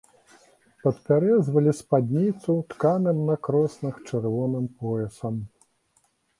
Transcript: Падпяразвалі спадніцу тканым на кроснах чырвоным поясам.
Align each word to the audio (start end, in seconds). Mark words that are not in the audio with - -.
Падпяразвалі 0.85 1.73
спадніцу 1.81 2.57
тканым 2.75 3.21
на 3.29 3.35
кроснах 3.45 4.03
чырвоным 4.07 4.65
поясам. 4.83 5.35